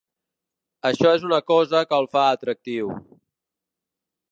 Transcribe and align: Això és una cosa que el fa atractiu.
Això 0.89 1.11
és 1.17 1.27
una 1.27 1.39
cosa 1.51 1.83
que 1.91 1.99
el 1.99 2.09
fa 2.15 2.25
atractiu. 2.39 2.91